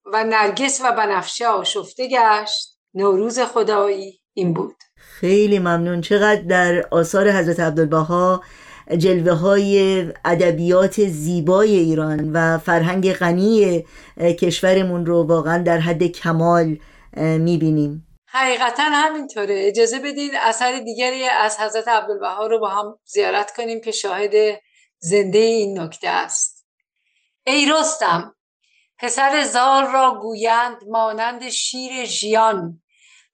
[0.06, 2.80] و نرگس و بنفشه آشفته گشت.
[2.94, 4.76] نوروز خدایی این بود.
[4.96, 6.02] خیلی ممنون.
[6.02, 8.42] چقدر در آثار حضرت عبدالبها
[8.98, 13.86] جلوه های ادبیات زیبای ایران و فرهنگ غنی
[14.18, 16.78] کشورمون رو واقعا در حد کمال
[17.18, 18.08] می‌بینیم.
[18.28, 19.68] حقیقتا همینطوره.
[19.68, 24.32] اجازه بدید اثر دیگری از حضرت عبدالبها رو با هم زیارت کنیم که شاهد
[25.00, 26.68] زنده این نکته است.
[27.48, 28.36] ای رستم
[29.00, 32.82] پسر زار را گویند مانند شیر ژیان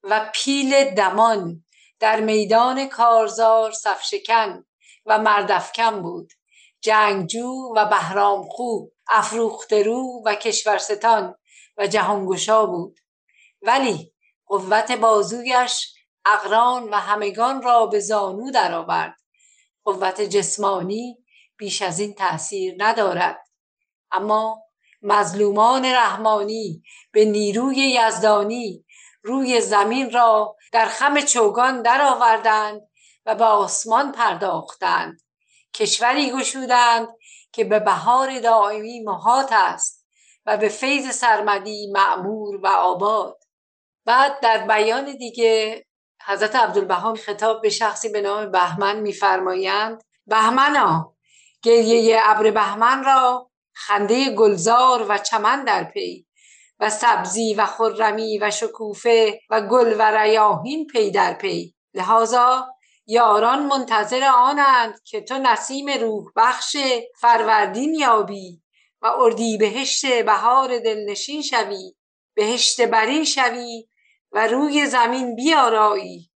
[0.03, 1.63] و پیل دمان
[1.99, 4.65] در میدان کارزار صفشکن.
[5.11, 6.33] و مردفکن بود.
[6.81, 11.35] جنگجو و بهرام خوب افروخترو و کشورستان
[11.77, 12.99] و جهانگشا بود.
[13.61, 14.13] ولی
[14.45, 15.93] قوت بازویش
[16.25, 19.17] اقران و همگان را به زانو درآورد.
[19.83, 21.17] قوت جسمانی
[21.57, 23.47] بیش از این تأثیر ندارد.
[24.11, 24.63] اما
[25.01, 28.85] مظلومان رحمانی به نیروی یزدانی
[29.23, 32.90] روی زمین را در خم چوگان درآوردند
[33.25, 35.21] و به آسمان پرداختند.
[35.73, 37.07] کشوری گشودند
[37.51, 40.07] که به بهار دائمی محاط است
[40.45, 43.43] و به فیض سرمدی معمور و آباد.
[44.05, 45.85] بعد در بیان دیگه
[46.25, 51.15] حضرت عبدالبها خطاب به شخصی به نام بهمن میفرمایند بهمنا
[51.63, 56.25] گریه ابر بهمن را خنده گلزار و چمن در پی
[56.79, 61.75] و سبزی و خرمی و شکوفه و گل و ریاحین پی در پی.
[61.93, 62.67] لهذا
[63.11, 66.77] یاران منتظر آنند که تو نسیم روح بخش
[67.21, 68.61] فروردین یابی
[69.01, 71.95] و اردی بهشت بهار دلنشین شوی
[72.33, 73.87] بهشت برین شوی
[74.31, 76.31] و روی زمین بیارایی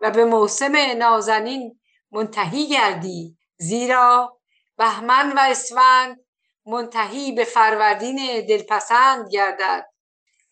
[0.00, 3.36] و به موسم نازنین منتهی گردی.
[3.58, 4.38] زیرا
[4.76, 6.24] بهمن و اسفند
[6.66, 9.86] منتهی به فروردین دلپسند گردد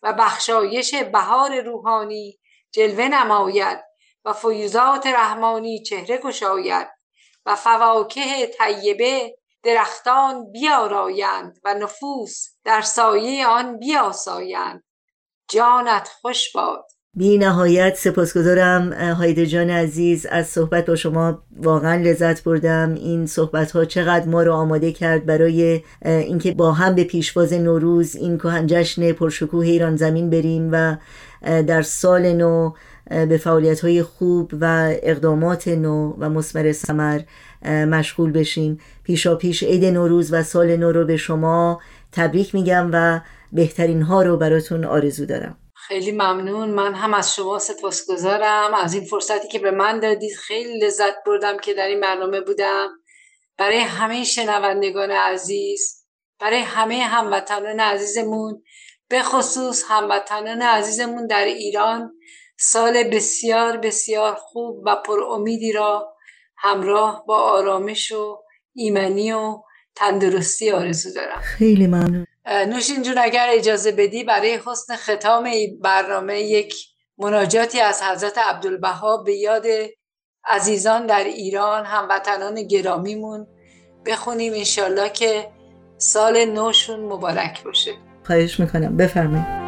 [0.01, 2.39] و بخشایش بهار روحانی
[2.71, 3.94] جلوه نماید.
[4.25, 6.87] و فیوزات رحمانی چهره گشاید
[7.45, 14.83] و فواکه طیبه درختان بیارایند و نفوس در سایه آن بیاسایند.
[15.49, 16.85] جانت خوش باد.
[17.13, 22.93] بی نهایت سپاسگزارم هایده جان عزیز از صحبت با شما واقعا لذت بردم.
[22.93, 28.15] این صحبت ها چقدر ما رو آماده کرد برای اینکه با هم به پیشواز نوروز
[28.15, 30.97] این کهن جشن پرشکوه ایران زمین بریم و
[31.41, 32.71] در سال نو
[33.09, 37.21] به فعالیت های خوب و اقدامات نو و مسمر سمر
[37.65, 41.81] مشغول بشیم پیشا پیش عید نوروز و سال نو رو به شما
[42.11, 43.19] تبریک میگم و
[43.51, 45.57] بهترین ها رو براتون آرزو دارم.
[45.73, 46.69] خیلی ممنون.
[46.69, 51.57] من هم از شما سپاسگزارم از این فرصتی که به من دادید خیلی لذت بردم
[51.57, 52.89] که در این برنامه بودم.
[53.57, 56.05] برای همه شنوندگان عزیز
[56.39, 58.63] برای همه هموطنان عزیزمون
[59.09, 62.11] به خصوص هموطنان عزیزمون در ایران
[62.57, 66.15] سال بسیار بسیار خوب و پر امیدی را
[66.57, 68.37] همراه با آرامش و
[68.75, 69.61] ایمنی و
[69.95, 71.41] تندرستی آرزو دارم.
[71.41, 72.27] خیلی ممنون.
[72.47, 76.75] نوشین جون اگر اجازه بدی برای حسن ختام این برنامه یک
[77.17, 79.65] مناجاتی از حضرت عبدالبها به یاد
[80.45, 83.47] عزیزان در ایران هموطنان گرامیمون
[84.05, 84.53] بخونیم.
[84.53, 85.51] انشالله که
[85.97, 87.91] سال نوشون مبارک باشه.
[88.25, 88.97] خواهش می‌کنم.
[88.97, 89.64] بفرمایید.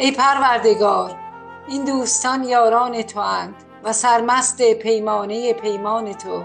[0.00, 1.16] ای پروردگار
[1.68, 6.42] این دوستان یاران تو اند و سرمست پیمانه پیمان تو.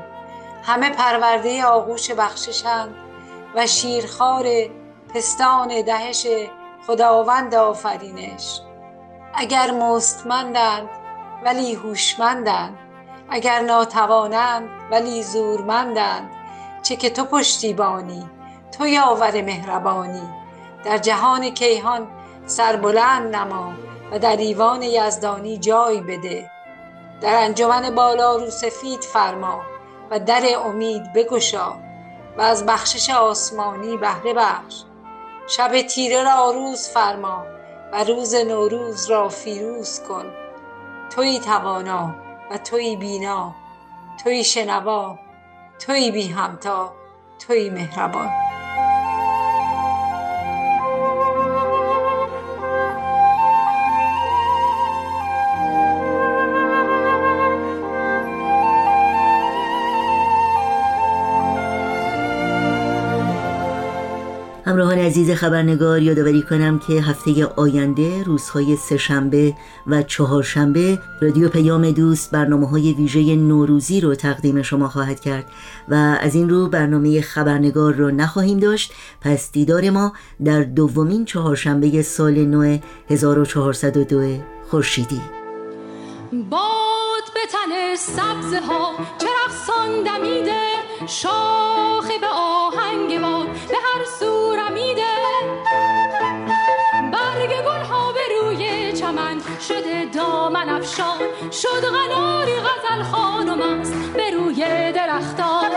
[0.64, 2.96] همه پرورده آغوش بخششند
[3.56, 4.46] و شیرخوار
[5.14, 6.28] پستان دهش
[6.88, 8.62] خداوند آفرینش.
[9.34, 10.90] اگر مستمندند
[11.46, 12.78] ولی هوشمندند
[13.30, 16.30] اگر ناتوانند ولی زورمندند.
[16.84, 18.30] چه که تو پشتیبانی
[18.78, 20.30] تو یاور مهربانی.
[20.84, 22.08] در جهان کیهان
[22.46, 23.74] سربلند نما
[24.12, 26.52] و در ایوان یزدانی جای بده.
[27.22, 29.62] در انجمن بالا رو سفید فرما
[30.12, 31.74] و در امید بگشا
[32.38, 34.84] و از بخشش آسمانی بهره بخش.
[35.48, 37.46] شب تیره را روز فرما
[37.94, 40.26] و روز نوروز را فیروز کن.
[41.16, 42.16] توی توانا
[42.52, 43.56] و توی بینا
[44.24, 45.20] توی شنوا
[45.80, 46.94] توی بی همتا
[47.48, 48.30] توی مهربان.
[64.74, 69.54] همراهان عزیز خبرنگار یادآوری کنم که هفته آینده روزهای سهشنبه
[69.88, 75.46] و چهارشنبه رادیو پیام دوست برنامه های ویژه نوروزی رو تقدیم شما خواهد کرد
[75.90, 78.94] و از این رو برنامه خبرنگار رو نخواهیم داشت.
[79.22, 80.14] پس دیدار ما
[80.46, 82.78] در دومین چهارشنبه سال نو
[83.10, 84.38] 1402
[84.70, 85.22] خورشیدی.
[86.50, 89.70] باد به تن سبزه ها چرخ
[90.06, 90.83] دمیده.
[91.08, 95.14] شاخه به آهنگ باد به هر سو رمیده
[97.12, 101.20] برگ گل ها به روی چمن شده دامن افشان.
[101.52, 105.72] شد غناری غزل خانم است به روی درختان.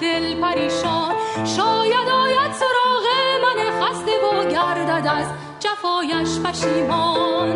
[0.00, 1.14] دل پریشان.
[1.44, 3.04] شاید آید سراغ
[3.42, 5.26] من خسته و گردد از
[5.60, 7.49] جفایش پشیمان.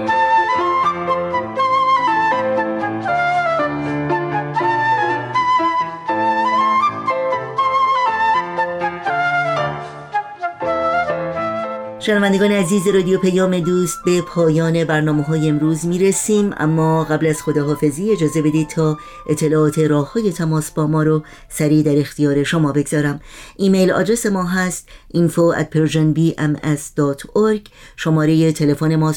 [12.06, 17.42] شنوندگان عزیز رادیو پیام دوست به پایان برنامه های امروز می رسیم اما قبل از
[17.42, 18.98] خداحافظی اجازه بدید تا
[19.28, 23.20] اطلاعات راه های تماس با ما رو سریع در اختیار شما بگذارم.
[23.56, 27.60] ایمیل آدرس ما هست info at persianbms.org
[27.96, 29.14] شماره تلفن ما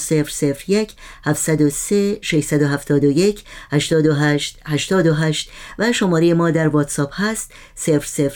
[0.67, 7.51] 001 703 671 828 828 و شماره ما در واتساپ هست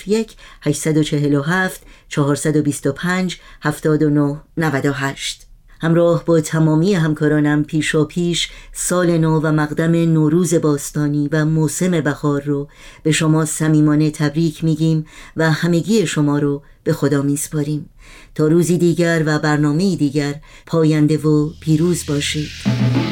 [0.08, 1.82] 001 847
[2.12, 5.48] 425 79 98
[5.82, 12.02] همراه با تمامی همکارانم پیش و پیش سال نو و مقدم نوروز باستانی و موسم
[12.02, 12.68] بهار رو
[13.04, 15.06] به شما صمیمانه تبریک میگیم
[15.38, 17.90] و همگی شما رو به خدا میسپاریم.
[18.36, 20.36] تا روزی دیگر و برنامه دیگر
[20.66, 23.11] پاینده و پیروز باشید.